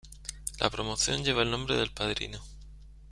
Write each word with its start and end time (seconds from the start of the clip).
La 0.59 0.71
promoción 0.71 1.23
lleva 1.23 1.43
el 1.43 1.51
nombre 1.51 1.75
del 1.77 1.91
padrino. 1.91 2.41